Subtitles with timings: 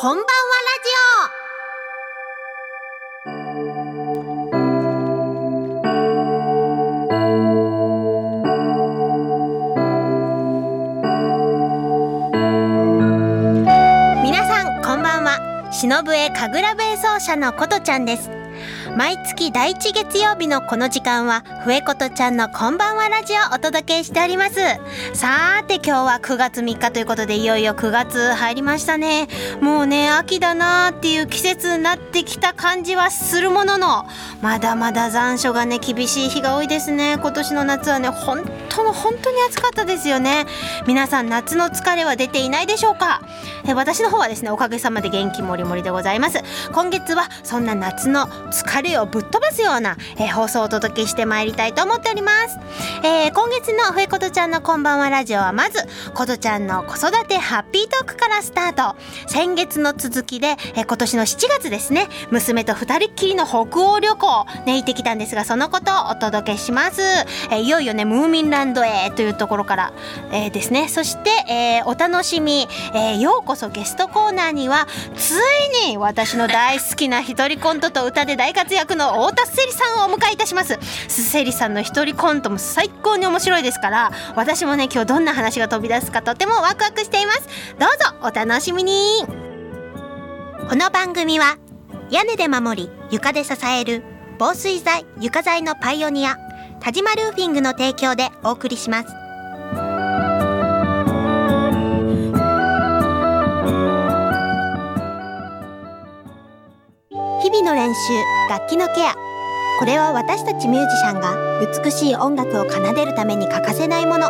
[0.00, 0.32] こんばんはラ
[0.82, 0.88] ジ
[14.16, 14.24] オ。
[14.24, 15.36] 皆さんこんばんは。
[15.70, 18.39] 忍笛神楽弁奏者のことちゃんです。
[18.96, 24.56] 毎月第1月曜日のこの時間は、笛ことちゃんのこんばんはラジオをお届けしております。
[25.14, 29.28] さーて今日は9月3日ということで、いよいよ9月入りましたね。
[29.60, 34.06] もうね、秋だなーっていう季節になってきた感じはするものの、
[34.42, 37.16] まだまだ残暑がね、厳しい日が多いですね。
[37.20, 40.46] 今年の夏はね、本当の本当に暑かったですよね。
[40.86, 43.20] 皆さん夏の疲れは出ていないでしょうか？
[43.66, 46.42] え私の方はですね、おかげさまで元気もりもりでございます。
[46.72, 52.58] 今月はそんな夏の疲れをぶっ飛ばすような、え、放送をお届けしてまいりたいと思っております。
[53.02, 58.96] えー、今月のふえことちゃんのこんばんはラジオはまず、ことちゃんの子育てハッピートークからスタート。
[59.26, 67.02] 先月の続きで、え、今年の7月ですね、娘と二人っきりの北欧旅行、ね、行ってきたんですが、そのことをお届けします。
[67.50, 69.92] え、いよいよね、ムーミンランドへというところから、
[70.32, 75.38] えー、ですね、そして、えー、お楽しみ、えー、ようこそゲストコーナーには、つ
[75.86, 80.78] いに私の大好きな一人コントと歌で大活躍の太田すせりさんをお迎えいたします。
[81.08, 87.48] すせりさんの一人コントも最高に面白いですから私もね今日どんな話が飛び出すかとてもワクワクしています。
[87.78, 89.24] どうぞお楽しみに。
[90.68, 91.56] この番組は
[92.10, 94.02] 屋根で守り床で支える
[94.38, 96.49] 防水材床材のパイオニア。
[96.80, 99.08] 田島ルーフィングの提供でお送りします。
[107.42, 108.00] 日々の練習
[108.48, 109.14] 楽器のケア。
[109.78, 111.36] これは私たちミュージシャンが
[111.84, 114.28] 美しい音楽を奏でるために欠かせないもの。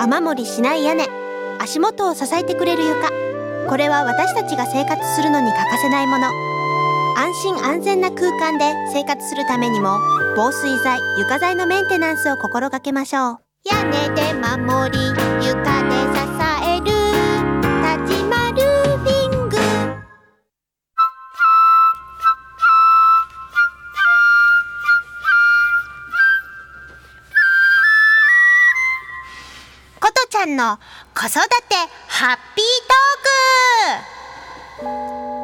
[0.00, 1.08] 雨漏りしない屋根。
[1.58, 3.10] 足元を支えてくれる床。
[3.68, 6.47] これは私たちが生活するのに欠かせないもの。
[7.18, 9.98] 安心安全な空間で生活するためにも
[10.36, 13.38] 防水材床材のメンテナンスを心がけましょう。
[13.64, 14.98] 屋根で守り
[15.44, 16.22] 床で支
[16.64, 16.98] える
[30.38, 30.76] さんの
[31.16, 31.32] 子育
[31.68, 31.74] て
[32.06, 34.86] ハッピートー
[35.32, 35.37] ク、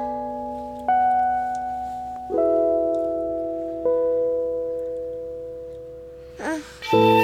[6.94, 7.23] Thank you.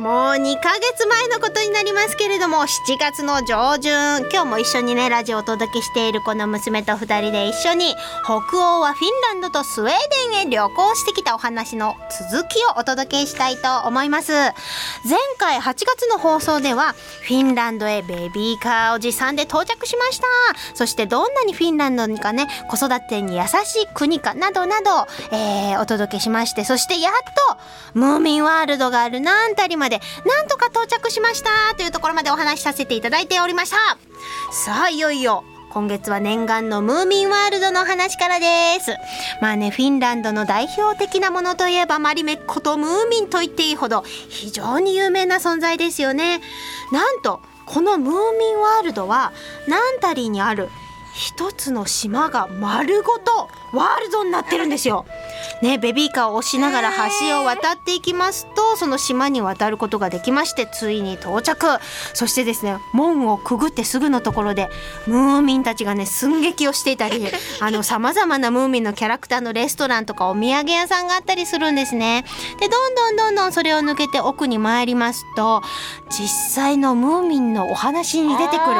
[0.00, 2.66] もう2ヶ月前のことになりますけれども、7
[2.98, 7.94] 月の上旬、今日も一緒にね、ラジオをお届けしているこの娘と2人で一緒に、
[8.24, 9.92] 北欧はフィンランドとスウェー
[10.32, 11.96] デンへ旅行してきたお話の
[12.30, 14.32] 続きをお届けしたいと思います。
[14.32, 14.54] 前
[15.36, 16.94] 回8月の放送では、
[17.28, 20.26] フィンランドへベビーカーを持参で到着しました。
[20.72, 27.12] そしてどんなにフィンランドがね、子育てに優しい国かなどなど、えー、お届けしまして、そしてやっ
[27.50, 27.58] と、
[27.92, 33.76] ムーミンワールドがあるなんたりまでで、なんとか到着しましたというところまでお話しさせていただいておりました。
[34.52, 38.46] さあ、いよいよ、今月は念願のムーミンワールドの話からで
[38.80, 38.92] す。
[39.40, 46.40] まあね、フィンランドの代表的なものといえばマリメッコとムーミンと言っていいほど非常に有名な存在ですよね。
[46.90, 49.32] なんと、このムーミンワールドは
[49.68, 50.68] ナンタリーにある
[51.14, 55.06] 一つの島が丸ごとワールドになってるんですよ。
[55.62, 61.66] ね、ベビーカーを押しながら橋を渡っていきますとその島に渡ることができましてついに到着
[62.14, 64.68] そしてですね門をくぐってすぐのところで
[65.06, 67.26] ムーミンたちがね寸劇をしていたり
[67.82, 72.24] さまざまなムーミンのキャラクターのレストランとかお土産屋さんがあったりするんですね。
[72.58, 75.62] でどんどんどんどんそれを抜けて奥に参りますと
[76.08, 78.76] 実際のムーミンのお話に出てくる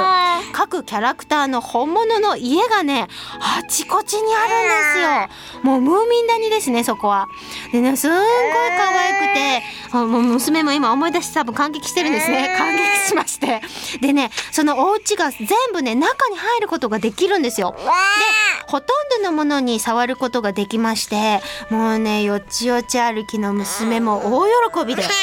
[0.52, 3.08] 各キャラクターの本物の家がね
[3.40, 5.28] あちこちにあるんですよ。
[5.62, 7.28] もうムーミン谷ですねそこは。
[7.72, 9.62] でねすんごい可愛くて
[9.92, 13.60] あもう娘も今思い出して多分感激してるんですね感激しまして
[14.00, 17.74] でねそのお家が全部ね中に入ることができるんですよ。
[17.76, 17.82] で
[18.66, 21.40] ほとんどのものに触ることができまして
[21.70, 25.02] もうねよちよち歩きの娘も大喜びで。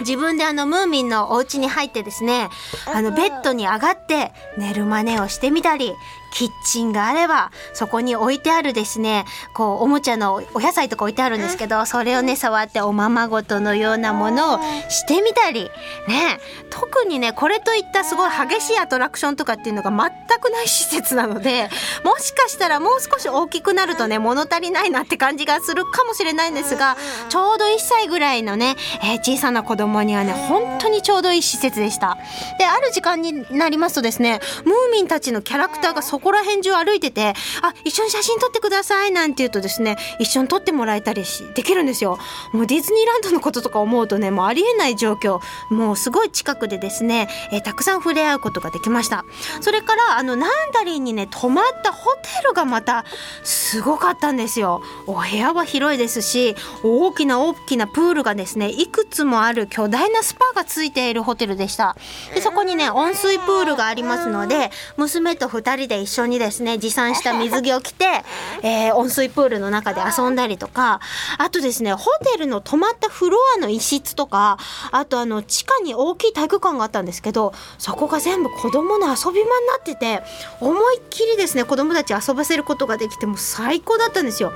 [0.00, 2.48] 自分であのムーミンのお家に入ってですね
[2.92, 5.94] あのベッドに上がって寝る真似をしてみたり
[6.32, 9.24] キッチンがあればそこに置いてあるですね
[9.54, 14.58] こうおもちゃのお野菜とか置いてあるんですけどそれをね触っておままごとのようなものを
[14.88, 15.70] してみたり
[16.08, 16.40] ね
[16.70, 21.68] 特にねこれといったすごい激しいアトラクションとかっていうのが全くない施設なので
[22.04, 26.96] もしかしたらもう少し大きくなるとね物足りないなって感じがするかもしれないんですが
[27.28, 32.16] ちょうど1歳ぐらいのね、えー、小さな子供にはね本当にちょうどいい施設でした。
[32.58, 42.18] である時間になりますとですねムーミンたちのキャラクターがそこら辺中歩いててあ一緒に写真撮ってくださいなんて言うとですね一緒に撮ってもらえたりしできるんですよ。
[42.52, 45.40] もうディズニーランドのこととか思うとねもうありえない状況。
[45.70, 49.24] もうすごい近くでですね、えーたくさん触れ合うことができました。
[49.60, 53.04] それからあのナンダリンにね泊まったホテルがまた
[53.44, 54.82] すごかったんですよ。
[55.06, 61.96] お部屋は広いですし大きな大きなプールがですねいくつもある巨大なスパがついているホテルでした。
[62.34, 68.04] でそこにね温水プールがありますので娘と2人で一緒にですね持参した水着を着て、
[68.62, 71.00] えー温水プールの中で遊んだりとか
[71.38, 74.58] あとですねホテルの泊まったフロアの一室とか
[74.90, 80.22] あとあの地下に大きい体育館があったんですけどそこが全部子供の遊び場になってて
[80.60, 84.52] 思いっきりですね子供たち遊ばせることができてもう最高だったんですよ。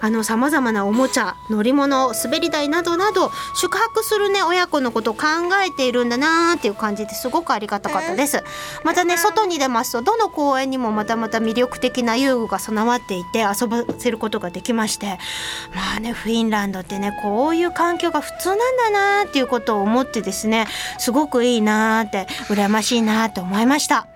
[0.00, 5.22] あの様々なおもちゃ乗り物滑り台などなど宿泊するね親子のことを考
[5.66, 8.42] えているんだなーっていう感じですごくありがたかったです。
[8.84, 15.18] またね外に出ますとどの公園にもまたまた魅力的な遊具が備わっていて遊ばせることができまして
[15.74, 20.66] まあねフィンランドってねこういう環境が普通なんだなーっていうことを思ってですね
[20.98, 24.08] すごくいいなって羨ましいなって思いました。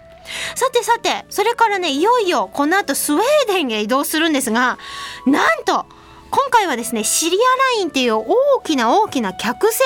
[0.54, 4.78] さてさてそれからねいよいよこの後スウェーデンへ移動するんですが
[5.26, 5.86] なんと
[6.30, 9.80] 今回はですねシリアラインっていう大きな大きな客船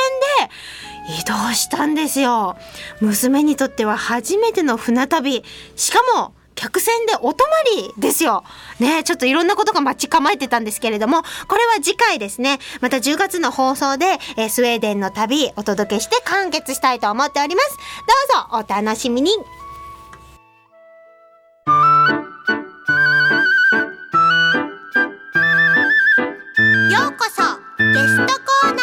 [1.09, 2.57] で移動したんですよ
[3.01, 7.51] 娘にとっては初めての船旅しかも客船でお泊ま
[7.87, 8.43] りですよ。
[8.81, 12.59] ねちょっといろんなことが待ち構えてたんですけれども、これは次回ですね。
[12.81, 17.69] また10月の放送で、えースウェーデンの旅お届けして完結したいと思っております。
[18.51, 19.31] どうぞお楽しみに。
[19.31, 19.37] よ
[27.09, 27.43] うこそ
[27.79, 28.83] ゲストコーナ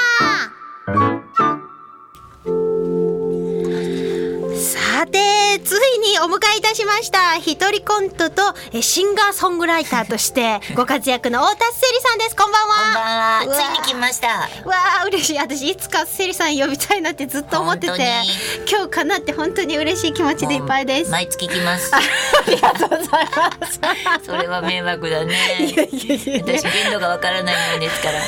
[4.52, 8.42] ーさてついにお迎えしました一人コントと
[8.74, 13.56] えシンガーソングライターとして ご活躍の太田せりさんですこんばんはこんばんは。
[13.56, 14.28] ついに来ました。
[14.28, 18.12] わあ嬉しい私いつかせりさん呼びたいなってずっと思ってて
[18.70, 21.92] 今日かなって本当に嬉しい気持ちでいっぱいですあ毎月来ます。
[22.48, 23.80] りがとうございます
[24.26, 25.34] それは迷惑だいね。
[25.34, 28.20] やいやいやいや私限度がわからないものですから。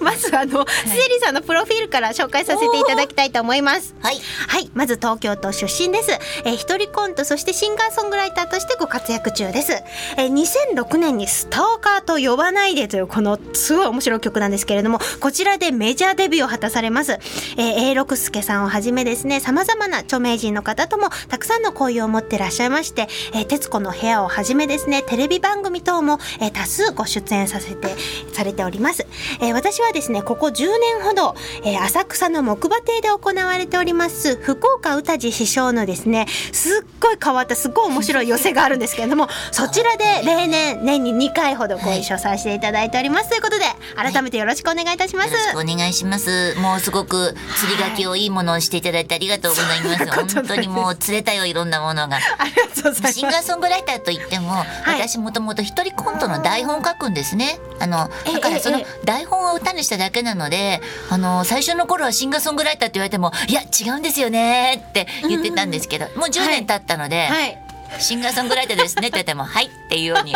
[0.02, 3.94] まずあの、せりさんのプロフィールから紹介させていただきたいと思います。
[4.00, 4.18] はい。
[4.48, 6.10] はい、まず東京都出身です。
[6.44, 9.72] えー一人コント、そしてシンガーソングライターとしてご活躍中です。
[10.16, 10.32] えー
[10.74, 17.12] 2006年にスターカーと呼ばないでというこのすごい面白い曲なんですけれども、こちらでメジャーデビューを果たされます。
[17.12, 27.94] えー、A 六輔さんをはじめですね、様々な著名人の方ともたくさんの交友を持ってらっしゃいまして、えー、徹子の部屋をはじめですね、テレビ番組等も、えー多数ご出演させて、
[28.32, 29.06] されております。
[29.40, 31.34] えー私はですね、ここ10年ほど、
[31.64, 43.30] えー浅草の木馬亭で行われております、福岡歌次師匠のですね、すっごい変わった、すっごい面白い寄せがあるんですけれども、 そちらで例年、年に2回ほどご一緒させていただいております。
[43.30, 43.64] ということで、
[43.96, 45.30] 改めてよろしくお願いいたします。
[45.30, 46.54] よろしくお願いします。
[46.58, 50.36] もうすごく釣り書きをいいものをしていただいてありがとうございます。
[50.36, 52.16] 本当にもう釣れたよいろんなものが。
[52.38, 53.14] ありがとうございます。
[53.14, 57.58] シンガーソングライターといっても、私もともと一人コントの台本を書くんですね。
[57.78, 67.26] あのえだからそのええ台本を歌にしただけなので、あの最初の頃はシンガーソングライターって言われても、いや違うんですよねって言ってたんですけど、もう10年経ったので。
[67.26, 67.58] はい。
[67.98, 70.32] シンガーソングライターですねって言っても、はいっていうように。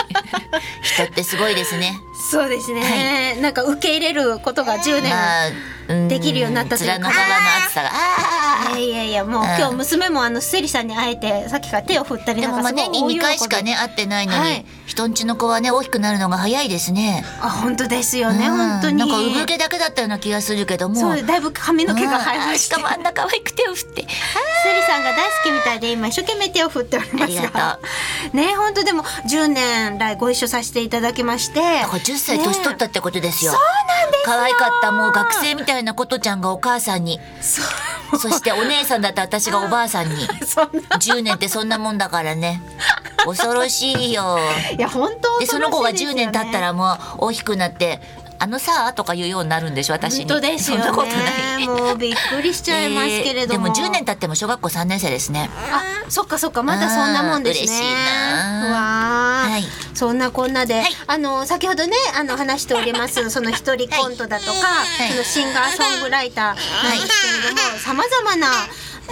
[0.83, 1.93] 人ってすごいですね。
[2.31, 5.03] そうですね、なんか受け入れることが10
[5.89, 7.21] 年、できるようになったというか面の皮の
[7.65, 7.91] 厚さが。
[7.93, 17.25] あいやいやいやもう、うん今日娘もあのセリさんに会えてさっきから手を振ったりなんかすごいもまあ年に2回しかね会ってないのに、はい人んちの子はね大きくなるのが早いですね。
[17.41, 18.57] あ本当ですよね、うん。
[18.57, 18.97] 本当に。
[18.99, 20.95] なんか産毛だけだったような気がするけども。
[20.95, 24.03] そうだいぶ髪の毛が生えまししてかもあんな可愛く手を振って。
[24.03, 27.79] セリさんが大好きみたいで今一生懸命手を振っておりますありがが
[28.33, 31.61] ね本当でも10年来ご一緒させていただきまして。
[31.61, 33.51] だから10歳年取ったってことですよ。
[33.51, 34.37] そうなんですよ。
[34.37, 37.65] 可愛かったもう学生みたいなことちゃんがお母さんに、そう
[38.19, 40.17] そしてお姉さんだった私がおばあさんに。
[40.47, 42.63] そんな10年ってそんなもんだからね。
[43.25, 44.39] 恐ろしいよ。
[44.77, 48.01] いや本当でその子が10恐ろしいですよね年経ったらもう大きくなって
[48.39, 50.25] 「あのさ」とか言うようになるんでしょ私に。
[50.25, 50.85] 本当ですよね。
[50.85, 51.67] そんなことない。
[51.67, 55.51] もうびっくりしちゃいますけれども、えーでも10年経っても小学校3年生ですね。
[55.71, 57.65] あそっかそっかまだそんなもんですね。
[57.65, 58.69] うん嬉しいな。
[58.69, 59.51] うわー。
[59.53, 59.65] はい。
[59.95, 60.97] そんなこんなで、はい。
[61.07, 65.11] あの先ほどねあの話しておりますその一人コントだとか、はい。
[65.11, 66.59] そのシンガーソングライターなんで
[67.07, 68.49] すけれどもさまざまな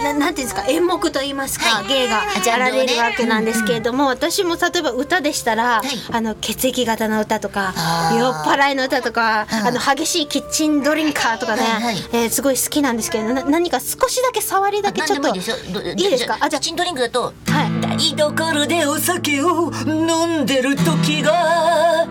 [0.01, 1.87] ななんていうんですか演目と言いますか、はい。
[1.87, 5.83] 芸がジャンルをねあられるわけなんですけれども、私も例えば歌でしたら、い。
[6.11, 7.73] あの血液型の歌とか
[8.17, 9.67] 酔っ払いの歌とか、うん。
[9.67, 11.95] あの激しいキッチンドリンカーとかね、はいはい。
[12.13, 16.37] えーすごい好きなんですけどな何か少しだけ触りだけちょっといいですか？
[16.39, 17.81] あじゃキッチンドリンクだとあはい。
[17.81, 22.07] 台所でお酒を飲んでる時が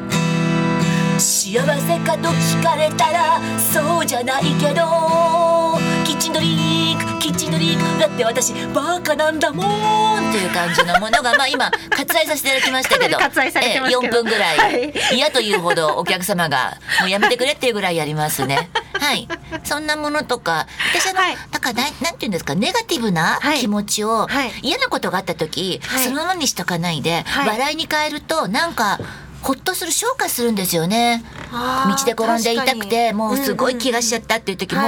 [1.18, 6.81] 幸せかと聞かれたらそうじゃないけどキッチンドリンク
[7.22, 13.16] キッチンドリンクだって私バカなんだもんっていう感じのものがまあ今割愛させていただきましたけど。
[13.16, 14.06] 割愛されてますけど。
[14.06, 14.92] え4分ぐらい、はい。
[15.14, 18.70] 嫌というほどお客様がもうやめてくれっていうぐらいやりますね。
[18.94, 19.28] はい。
[19.62, 21.36] そんなものとか私あの、はい。
[21.52, 23.60] だからなんなんていうんですかネガティブなはい。
[23.60, 24.50] 気持ちを、はい。
[24.62, 26.04] 嫌なことがあった時、はい。
[26.04, 27.48] そのままにしとかないで、はい。
[27.50, 28.98] 笑いに変えるとなんか
[29.42, 31.22] ほっとする消化するんですよね。
[31.52, 34.80] 道で転んで痛くてもうすごい怪我しちゃったっていう時も、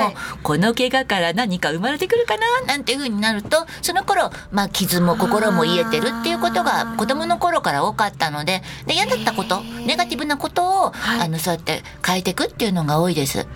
[0.42, 2.66] この怪我から何か生まれてくるかな？
[2.66, 11.20] なんていう風になるとその頃まあ傷も心も癒えてるっていうことが子供の頃から多かったのでで嫌だったことネガティブなことを、はい。
[11.26, 13.46] あのそうやって変えていくっていうのが多いです。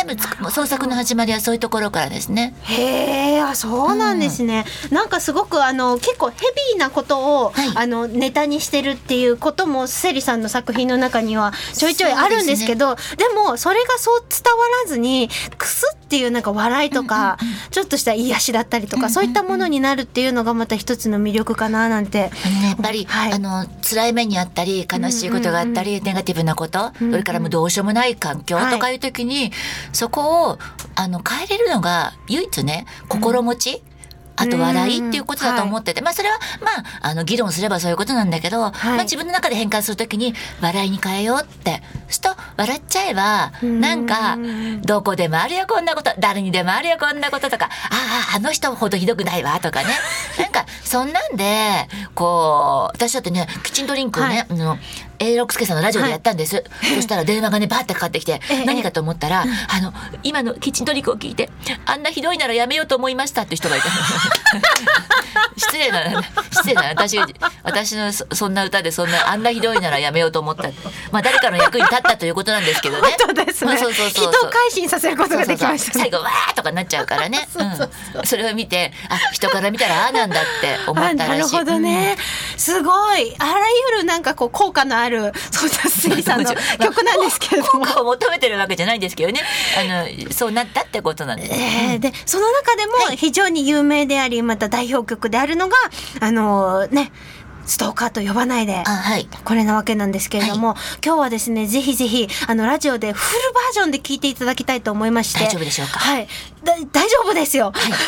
[0.00, 2.54] 多分つ創作の始まりはそういうところからですね。
[2.62, 6.36] へえあそうなんですね、なんかすごくあの結構ヘ
[6.72, 7.70] ビーなことを、はい。
[7.74, 17.38] あのネタにしてるっていうこともセリさんの作品の中にはちょいちょいあるんですけどで,、もそれがそう伝わらずにクスっていうなんか笑いとか、
[17.70, 22.18] ちょっとした癒しだったりとか、そういったものになるっていうのがまた一つの魅力かななんて。
[22.18, 23.32] やっぱり、はい。
[23.32, 29.52] あの辛い目にあったり悲しいことがあったり、ネガティブなこと、それからもうどうしようもない環境とかいう時に、
[29.92, 30.58] そこを
[30.94, 33.82] あの変えれるのが唯一ね心持ち、
[34.40, 36.68] あと笑いっていうことだと思ってて、まあそれはま
[37.02, 44.38] ああの議論すればそういうことなんだけど、まあ自分の中で変換するときに笑いに変えようってすると笑っちゃえばなんか
[44.82, 49.88] どこでもあるよこんなこと誰にでもあるよこんなこととかあああの人ほどひどくないわとかね。
[50.38, 54.46] なんかそんなんでこう私だってねキッチンドリンクをね、はい。
[54.50, 54.78] あの
[55.20, 58.64] A 六輔さんのラジオでやったんです、そしたら電話がねバーってかかってきて、ええ。
[58.64, 61.50] 何かと思ったら、あの今のキッチンドリンクを聞いて
[61.84, 63.88] あんなひどいならやめようと思いましたっていう人がいた。
[65.56, 67.18] 失礼な失礼な私
[67.62, 70.70] 私のそそんな歌でそんなあんなひどいならやめようと思った。
[71.12, 73.14] まあ誰かの役に立ったということなんですけどね。
[73.18, 73.72] 本当ですね。
[73.72, 74.32] まあそうそうそうそう。
[74.32, 76.04] 人を改心させることができましたね。
[76.04, 77.46] 最後わーとかなっちゃうからね。
[78.24, 81.22] それを見てあ人から見たらああなんだって思ったらしい。
[81.22, 82.16] あなるほどね、
[82.56, 83.34] すごい。
[83.38, 83.60] あら
[83.92, 85.09] ゆるなんかこう効果のある
[85.50, 87.84] そうだスリさんの 曲なんですけれども。
[87.86, 87.94] 効。
[87.94, 89.40] 果を求めてるわけじゃないんですけどね。
[89.78, 95.76] あのそうなったってことなんです、えーでその中でも非常に有名でありまた代表曲であるのが
[96.20, 97.12] あのね
[97.66, 99.28] ストーカーと呼ばないであはい。
[99.44, 105.44] これなわけなんですけれども、今日はですねぜひぜひあのラジオでフルバージョンで聞いていただきたいと思いまして。
[105.44, 105.98] 大丈夫でしょうか？
[106.00, 106.28] はい。
[106.64, 107.98] だ大丈夫ですよ、なんか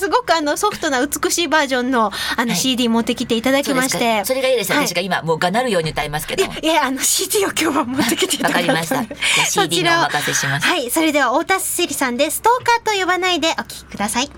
[0.00, 2.56] すごくあのソフトな美しいバージョンのあのはい。
[2.56, 4.24] CD 持ってきていただきまして、か。
[4.24, 4.86] それがいいです、はい。
[4.86, 6.46] 私が今もうがなるように歌いますけど。
[6.46, 8.72] もいやいやあの CD を今日は持ってきていただいた。
[8.72, 9.44] わかりました。
[9.46, 10.66] CD のお任せします。
[10.66, 14.30] はいそれでは太田セリさんでストーカーと呼ばないでお聞きください。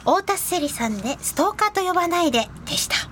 [0.00, 3.11] 太田セリさんでストーカーと呼ばないででした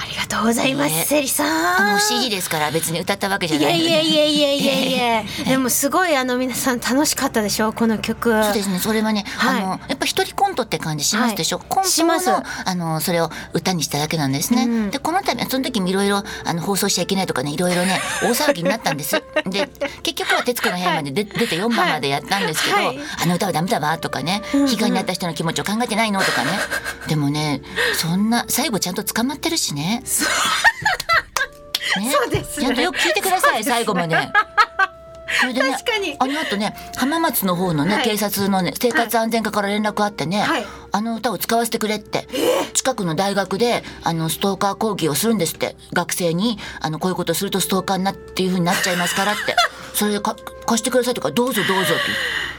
[0.00, 1.04] ありがとうございます、ね。
[1.04, 2.00] セリさん。
[2.00, 5.24] CD ですから別に歌ったわけじゃいやないのでいやいやいやいやいや。
[5.44, 8.30] でもすごいあの皆さん楽しかったでしょこの曲。
[8.44, 9.62] そうですねそれはね、はい。
[9.62, 11.66] あのやっぱ一人コントって感じしますでしょ、はい。
[11.68, 14.90] コントしますのあのそれを歌にしただけなんですね、うん。
[14.90, 19.20] でこの度その時もいろいろあの放送しちゃいけないとかねいろいろね 大騒ぎになったんです。
[19.46, 19.68] で
[20.02, 22.98] 結局は『徹子の部屋』まで出出て4番までやったんですけど、はい。
[23.22, 26.50] あの歌はダメだわとかね被害に遭った人の気持ちを考えてないのとかね。
[27.08, 27.62] でもね
[27.94, 30.02] そんな最後ちゃんと捕まってるしねね。
[30.04, 30.24] そ
[32.26, 32.30] う。
[32.30, 32.66] ですね。
[32.66, 34.16] ちゃんとよく聞いてください最後まで。
[35.40, 36.16] それでね確かに。
[36.18, 38.04] あの後ね浜松の方のね、はい。
[38.04, 40.66] 警察のね生活安全課から連絡あってね、はい。
[40.92, 42.28] あの歌を使わせてくれって、
[42.74, 45.76] 近くの大学であのストーカー講義をするんですって。
[45.92, 49.56] 学生にあのこういうことするとストーカーになっていう風になっちゃいますからって。
[49.94, 52.02] それでか貸してくださいとかどうぞどうぞって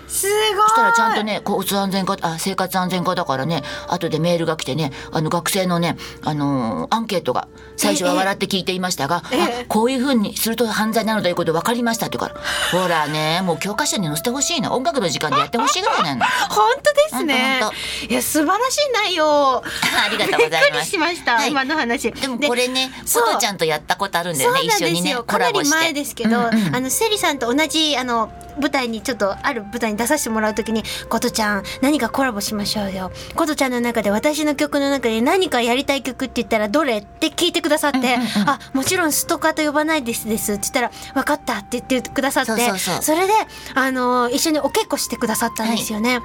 [0.10, 0.68] すごい。
[0.68, 7.48] そしたらちゃんとね交通安全課あ生活安全課だからね後でメールが来てねあの学生のねあのーアンケートが
[7.78, 12.42] 最初は笑って聞いていましたが、ええあこういう風にすると犯罪なのということ分かりましたって言うから
[12.82, 17.62] ほらねもう教科書に載せてほしいな音楽の時間でやってほしいぐらいなの本当ですね。
[18.10, 19.64] いや素晴らしい内容。
[19.64, 20.62] ありがとうございます。
[20.62, 21.52] びっくりしました、はい。
[21.52, 22.12] 今の話。
[22.12, 23.24] でもこれねそう。
[23.26, 26.76] ポトちゃんとやったことあるんだよね一緒にねコラボして前ですけど、うんうん。
[26.76, 43.34] あのセリさんと同じあの舞台にちょっとある舞台に出させてもらう時に「ことちゃん何かコラボしましょうよ」「ことちゃんの中で私の曲の中で何かやりたい曲って言ったらどれ?」って聞いてくださって「あもちろんストーカーと呼ばないですです」って言ったら「分かった」って言ってくださってそうそうそうれで
[43.76, 46.22] あの一緒にお稽古してくださったんですよね。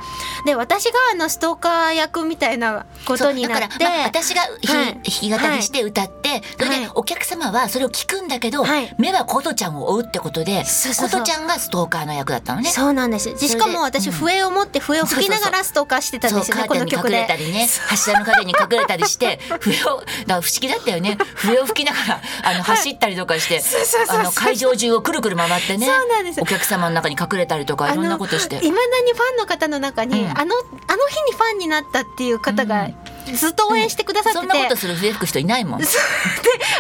[0.47, 12.71] で私があのストーカー役みたいなことになってまあ、私がひ、はい弾き語りして歌って、それはいでお客様はそれを聞くんだけど、はい目は琴ちゃんを追うってことでそうそうそう琴ちゃんがストーカーの役だったのね。
[12.71, 13.35] そうなんです。
[13.35, 17.27] でしかも私、笛を持って笛を吹きながらストーカーしてたんですよね、この曲で。
[17.27, 17.69] ね。
[17.89, 21.19] 柱の陰に隠れたりして 笛をだ不思議だったよね。
[21.35, 24.21] 笛を吹きながらあの走ったりとかして、そうそうそうそう。
[24.21, 25.87] あの会場中をくるくる回ってね。
[25.87, 26.41] そうなんです。
[26.41, 28.57] お客様の中に隠れたりとかいろんなことして。
[28.57, 30.31] いまだにファンの方の中に、うん。
[30.31, 30.55] あの
[30.89, 32.89] あの日にファンになったっていう方が
[33.33, 35.81] ずっと応援してくださってて、そんなことする笛吹く人いないもん。
[35.83, 35.87] で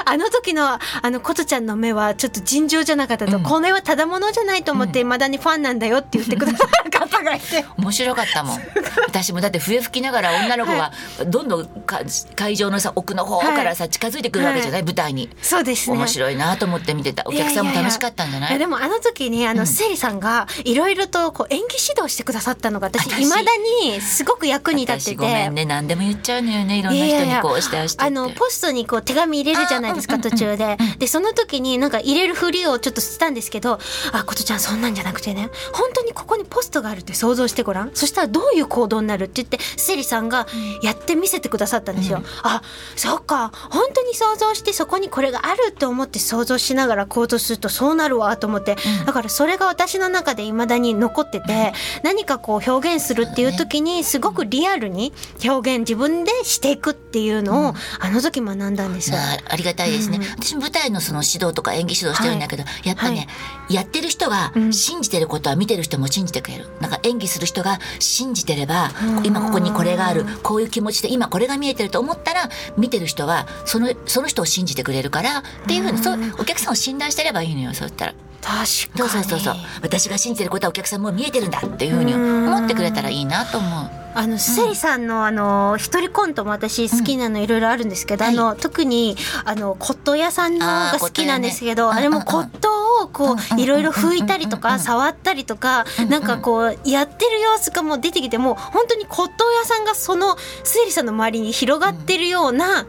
[0.04, 3.42] あの時のあの琴ちゃんの目はちょっと尋常じゃなかったと、うん。
[3.42, 7.64] これはただものじゃないと思っていまだにファンなんだよって言ってくださる方がいて。
[7.78, 8.60] 面白かったもん。
[9.06, 10.92] 私もだって笛吹きながら女の子が
[11.26, 12.00] どんどんか
[12.36, 15.30] 会場のさ奥の方からさ近づいてくるわけじゃない、舞台に。
[15.42, 15.96] そうですね。
[15.96, 17.22] 面白いなと思って見てた。
[17.26, 18.58] お客さんも楽しかったんじゃない？
[18.58, 19.66] でもあの時にあの、うん。
[19.66, 23.22] セリさんがいろいろとこう演技指導してくださったのが私私。
[23.22, 23.42] いまだ
[23.82, 25.10] にすごく役に立ってて。
[25.12, 25.64] 私ごめんね。
[25.64, 26.78] 何でも言っちゃうのよね。
[26.78, 28.04] いろんな人にこうしてああして。
[28.04, 30.76] あのポストにこう手紙入れるじゃないですか途中で。
[30.98, 33.78] でその時になんか入れるふりをちょっとしたんですけど
[34.12, 35.50] 「あことちゃんそんなんじゃなくてね。
[35.72, 37.90] 本当にここにポストがあるって想像してごらん。
[37.94, 40.46] そしたらどういう行動になる?」って言ってセリさんが
[40.82, 42.18] やって見せてくださったんですよ。
[42.18, 42.24] うん。
[42.42, 42.62] あ
[42.96, 43.52] そっか。
[43.70, 49.06] 本当に想像してそこにこれがあると思って想像しながら行動するとそうなるわと思って、うん。
[49.06, 51.72] だからそれが私の中で未だに残ってて、
[52.02, 55.12] 何かこう表現するっていう時にすごくリアルに
[55.44, 59.16] 表現自分でしていくっていうのを、あの時学んだんですよ。
[59.16, 63.28] まあ、ありがたいですね、うん私も舞台のその指導とか演技指導してるんだけど、やっぱね、
[63.69, 64.73] やってる人がうん。
[64.73, 66.66] 信じてることは見てる人も信じてくれる。
[66.81, 69.26] なんか演技する人が信じてれば、うん。
[69.26, 70.25] 今ここにこれがある。
[70.43, 78.14] こういう気持ちで今これが見えてると思ったら見てる人はそのその人を信じてくれるからっていうふうに、そうお客さんを信頼してればいいのよそうしたら。
[78.43, 79.25] 確そうかに。
[79.25, 79.54] そうそうそう。
[79.83, 83.66] 私が信じてることはお客さんも見えてるんだっていうふうに思ってくれたらいいなと思
[84.00, 84.03] う。
[84.14, 88.35] あのセリさんのあの一人コントも私好きなのいろいろあるんですけど、はい。
[88.35, 92.69] あの特にあの骨董屋さんのが好きなんですけどあ,、れも骨董
[93.04, 94.80] をこうんうんうんういろいろ拭いたりとかうんうん。
[94.80, 96.10] 触ったりとかうんうん。
[96.10, 102.86] なんかこうやってる様子がもう出てきてもう本当に骨董屋さんがそのセリさんの周りに広がってるような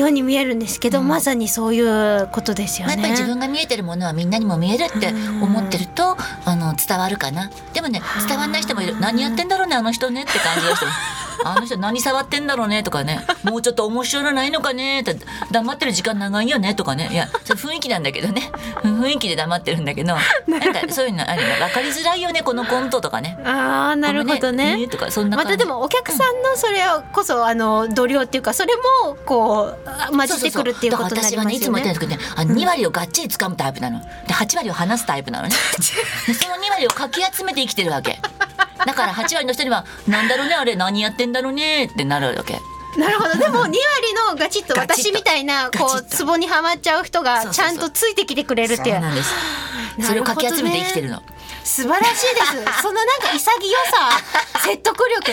[0.00, 1.08] ように見えるんですけど、うん。
[1.08, 3.02] まさにそういうことですよまあ、ね。
[3.02, 5.08] やっぱり自分が見えてるものはみんなにも見えるって
[5.42, 7.50] 思ってるとあの伝わるかな。
[7.72, 8.98] でもね伝わんない人もいる。
[9.00, 10.92] 何やってんだろうねあの人ねって感じの人も
[11.44, 13.24] あの人何触ってんだろうねとかね。
[13.44, 15.00] もうちょっと面白いのないのかね。
[15.00, 15.16] って
[15.50, 17.08] 黙ってる時間長いよねとかね。
[17.12, 18.50] いや雰囲気なんだけどね。
[18.82, 20.14] 雰囲気で黙ってるんだけど。
[20.46, 21.48] なんかそういうのあるの？
[21.66, 23.38] 分かりづらいよねこのコントとかね。
[23.44, 24.88] ああなるほどね。
[24.88, 25.52] とかそんな感じ。
[25.52, 26.80] またでもお客さんのそれ
[27.12, 28.74] こそあの度量っていうかそれ
[29.06, 31.44] もこうあ混じってくるっていうことになりますよね。
[31.44, 32.18] だから私はねいつも言ってるんですけどね。
[32.36, 34.00] あの2割をがっちり掴むタイプなの。
[34.00, 35.48] で8割を離すタイプなの。
[35.48, 35.54] ね
[36.26, 38.20] でその2割をかき集めて生きてるわけ
[38.84, 42.60] だから8割の人には「なんだろうねあれ何やってんだろうね」ってなるわけ。
[42.96, 43.34] なるほど。
[43.36, 43.74] でも2割
[44.30, 48.94] のガチッと私みたいなこうツボにはまっちゃう人がちゃんとついてきてくれるっていう。
[48.96, 49.30] そうなんです。
[50.02, 51.22] それをかき集めて生きてるの、
[51.64, 52.82] 素晴らしいです。
[52.82, 55.32] そのなんか潔さ説得力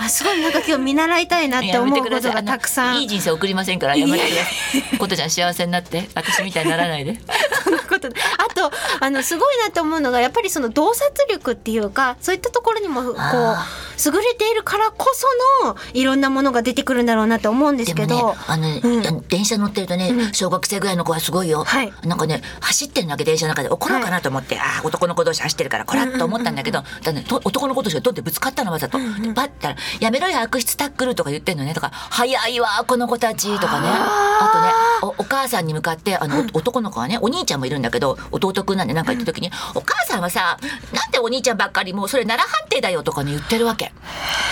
[0.00, 3.02] あすごいなんか今日見習いたいなって思うことがたくさん。
[3.02, 6.08] いい人生送りませんからやめてくださいことちゃん幸せになって。
[6.14, 7.18] 私みたいにならないで。
[7.64, 13.66] そんなことであとあのすごいなと思うのがやっぱりその洞察力っていうかそういったところにもこうあ
[14.04, 15.26] 優れているからこそ
[15.66, 19.28] のいろんなものが出てくるんだろうなと思うんですけど、あの、うん。
[19.28, 20.32] 電車乗ってるとね、うん。
[20.32, 21.92] 小学生ぐらいの子はすごいよ、はい。
[22.04, 31.74] なんかね走ってるだけ電車の中で怒ろうかなと思って、ああ男の子同士走ってるからこらっと思ったんだけど、だね、と男の子同士が取ってぶつかったのわざと、でパッたら「やめろよ悪質タックル」とか言ってんのね。
[31.74, 33.88] とか「早いわこの子たち」とかね。
[33.90, 34.72] あとね
[35.02, 40.58] おお母さんに向かってあの、お男の子はねお兄ちゃんもいるんだけど弟くんなんで何か言った時に「お母さんはさ
[40.92, 43.92] なんでお兄ちゃんばっかりもうそれ奈良判定だよ」とかね言ってるわけ。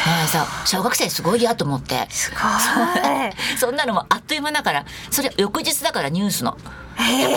[0.06, 2.06] まあさ小学生すごいやと思って。
[2.10, 2.40] すごい。
[3.58, 6.56] そんなのもあっという間だからそれ翌日だからニュースの。
[6.98, 7.32] へやっ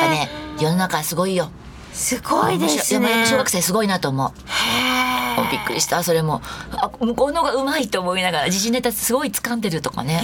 [0.00, 1.50] ぱえね世の中すごいよ
[1.94, 3.24] すごいですね。
[3.26, 4.32] 小学生すごいなと思う。
[5.50, 6.02] びっくりした。
[6.02, 6.42] それも。
[6.72, 10.20] あ向こうの方がうまいと思いながら時事ネタすごい掴んでるとかね。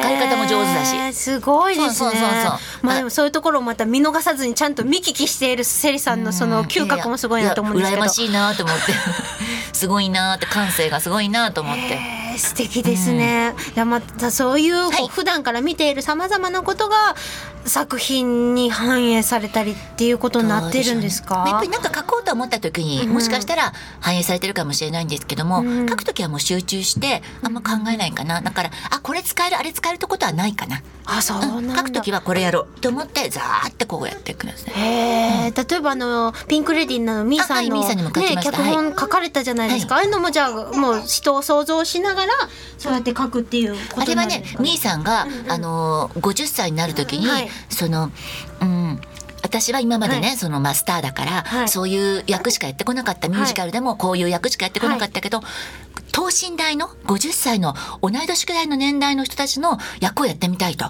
[0.00, 1.14] 使い方も上手だし。
[1.14, 1.90] すごいですね。
[1.92, 2.48] そうそうそうそ
[2.82, 2.86] う。
[2.86, 7.98] まあでもそういうところをまた見逃さずにちゃんと見聞きしているセリさんのその嗅覚もすごいなと思うんですけど。
[7.98, 8.92] いやいや羨ましいなと思って。
[9.72, 11.98] すごいなって感性がすごいなと思って。
[12.38, 13.54] 素敵ですね。
[13.74, 15.08] でまたそういうはい。
[15.08, 17.16] 普段から見ているさまざまなことが
[17.64, 21.44] 作品に反映されたりっていうことになってるんですか？
[21.46, 23.12] やっぱりなんか書こうと思った時に、うん。
[23.14, 25.88] もしかしたら反映されてるかもしれないんですけども、うん。
[25.88, 28.40] 書く時はもう集中してあんま考えないかな。
[28.40, 31.76] だからあこれ使えるあれ使えるってことはないかな、あそうなんだ。
[31.76, 34.74] 書く時はこれやろうと思ってザーってこうやってください。
[34.74, 38.36] へえ、例えばあのピンクレディーのミーさんのあはい。
[38.36, 39.96] ね脚本書かれたじゃないですか。
[39.96, 42.32] ああいうのもじゃあもう人を想像しながら
[42.78, 44.62] そうやって書くっていうことあれはねなんですか。
[44.62, 45.52] みーさんが、うんうん。
[45.52, 48.10] あのー50歳になる時に、はいその
[48.60, 49.00] うん
[49.42, 50.36] 私は今までね、はい。
[50.36, 51.68] そのマスターだから、はい。
[51.68, 55.40] そういう役しかやってこなかったミュージカルでもこういう役しかやってこなかったけど、
[56.12, 60.86] 等身大の50歳の同い年くらいの年代の人たちの役をやってみたいと。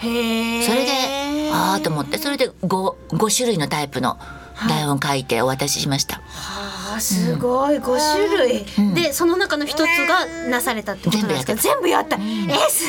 [0.00, 4.18] それでああと思ってそれで 5, 5種類のタイプの
[4.66, 6.22] 台本書いてお渡ししました。
[6.24, 8.94] あーすごい五種類、うん。
[8.94, 11.54] でその中の一つがなされたってことですか？
[11.54, 12.20] 全部やった、え
[12.70, 12.84] す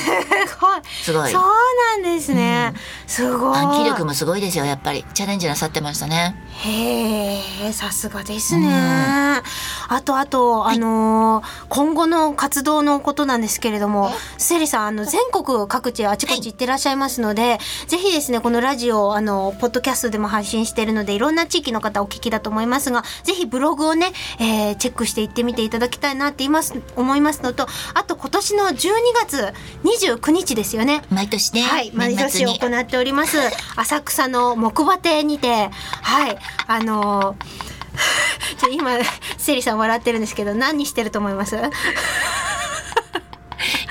[0.60, 0.82] ごい。
[1.04, 1.32] すごい。
[1.32, 2.74] そうなんですね、
[3.08, 3.58] すごい。
[3.58, 5.06] 暗記力もすごいですよやっぱり。
[5.14, 6.36] チャレンジなさってましたね。
[6.64, 28.90] へえさすがですね、あとあと、あのー今後の活動のことなんですけれどもセリさんあの全国各地あちこち行ってらっしゃいますので、ぜひですねこのラジオあのポッドキャストでも配信しているのでいろんな地域の方お聞きだと思いますがぜひブログをね、えーチェックしていってみていただきたいなって言います思いますのとあと今年の12
[29.22, 33.38] 月29日ですよね毎年ね、はい、毎年行っております。
[33.76, 35.70] 浅草の木馬亭にて、
[36.02, 37.72] はい、あのー
[38.58, 38.92] ちょ今
[39.38, 41.58] セリさん笑ってるんですけど何してると思います？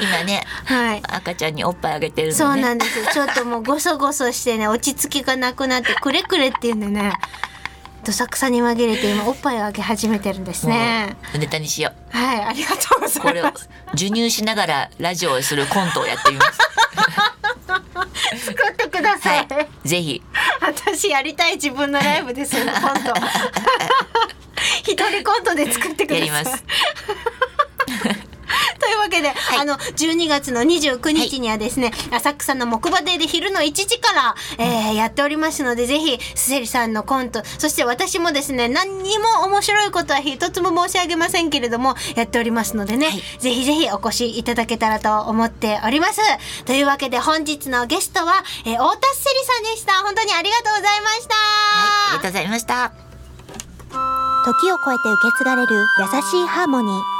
[0.00, 1.02] 今ねはい。
[1.06, 2.38] 赤ちゃんにおっぱいあげてるのね。
[2.38, 3.12] そうなんです。
[3.12, 7.12] ちょっともうごそごそしてね落ち着きがなくなってくれくれっていうんでね、
[8.04, 11.16] どさくさに紛れて今おっぱいをあげ始めてるんですね。
[11.38, 13.22] ネタにしよはい、ありがとうござう。
[13.22, 13.68] これをいます。
[13.92, 16.58] 授乳しながらラジオをするコントをやってみます。
[18.46, 19.30] 作ってくださ。
[19.30, 19.46] はい
[19.84, 19.88] い。
[19.88, 20.22] ぜひ。
[20.60, 23.14] 私やりたい自分のライブですよコント。
[24.82, 26.28] 一人コントで作ってください。
[26.28, 26.64] やります。
[29.10, 43.22] けで、あの12月の29日にはですね、浅草の木馬亭で昼の1時から、えーやっておりますのでぜひセリさんのコントそして私もですね何にも面白いことは一つも申し上げませんけれどもやっておりますのでね、はい。
[43.38, 46.20] ぜひぜひお越しいただけたらと思っております。
[46.64, 49.92] というわけで本日のゲストは、えー、太田セリさんでした。
[50.02, 52.92] 本当にありがとうございました、はい、ありがとうございました。
[54.44, 57.19] 時を超えて受け継がれる優しいハーモニー。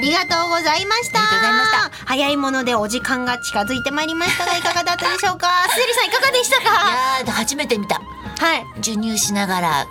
[0.00, 1.18] ありがとうございました。
[1.18, 5.48] ありがとうございました早いものでお時間が近づいてまいりましたが、 いかがだったでしょうか？
[5.68, 6.70] すずりさん、いかがでしたいか。
[6.72, 7.96] やー初めて見た。
[7.96, 8.64] はい。
[8.76, 9.84] 授乳しながら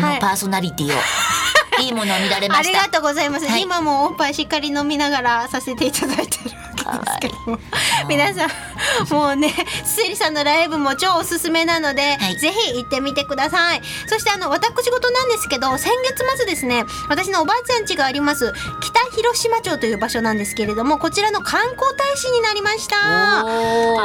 [0.00, 1.00] のパーソナリティを、
[1.80, 2.78] い、いものを見られました。
[2.80, 3.46] ありがとうございます。
[3.46, 7.58] はい今もおっぱいしっかり飲みながらさせていただいてるわけですけども。
[8.08, 9.54] 皆さん、もうね、
[9.84, 13.82] すりさんのライブも超おすすめなので、はいぜひ行ってみてください。
[14.06, 22.96] そしてあの、私事なんですけど、先月末ですね、私のおばあちゃん家があります、北広島町という場所なんですけれども、こちらの観光大使になりました。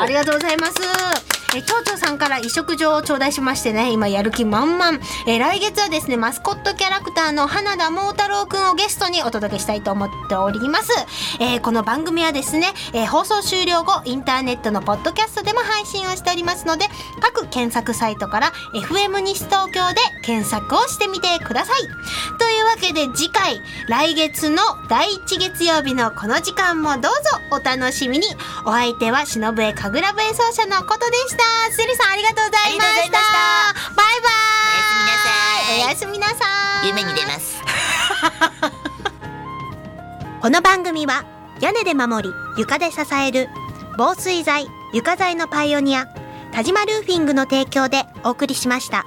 [0.02, 1.37] ありがとうございます。
[1.58, 5.00] え町長さんから移植状を頂戴しましてね今やる気満々。
[5.28, 10.92] え来月はですねマスコットキャラクターの花田桃太郎くんをゲストにお届けしたいと思っております、
[11.40, 16.86] えーこの番組はですね、えー放送終了後インターネットのポッドキャストでも配信をしておりますので
[17.20, 21.82] 各検索サイトから FM 西東京で検索をしてみてください。
[22.38, 27.10] というわけで次回来月の第1月曜日のこの時間もどうぞ
[27.52, 28.28] お楽しみに。
[28.66, 31.47] お相手は忍笛神楽笛奏者のことでした。
[31.48, 31.52] ん
[32.12, 33.34] ありがとうございましたありがとうございました
[33.96, 34.32] バイバイ
[34.68, 36.36] おやすみなさいおやすみなさ
[36.84, 37.62] い夢に出ます。
[40.42, 41.26] この番組は
[41.60, 43.50] 屋根で守り床で支える
[43.98, 46.08] 防水材床材のパイオニア
[46.52, 49.06] 田島ルーフィングの提供でお送りしました。